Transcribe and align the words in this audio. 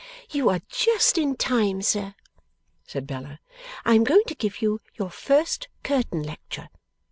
'You 0.31 0.49
are 0.49 0.61
just 0.67 1.19
in 1.19 1.35
time, 1.35 1.83
sir,' 1.83 2.15
said 2.87 3.05
Bella; 3.05 3.39
'I 3.85 3.93
am 3.93 4.03
going 4.03 4.23
to 4.29 4.33
give 4.33 4.59
you 4.59 4.81
your 4.95 5.11
first 5.11 5.67
curtain 5.83 6.23
lecture. 6.23 6.69